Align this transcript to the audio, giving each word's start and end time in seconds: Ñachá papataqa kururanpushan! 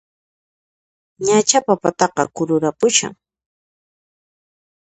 Ñachá 1.25 1.59
papataqa 1.67 2.23
kururanpushan! 2.35 3.13